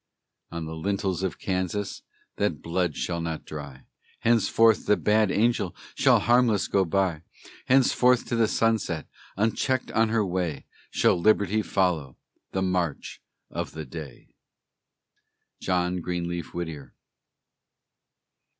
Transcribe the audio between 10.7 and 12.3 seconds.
Shall Liberty follow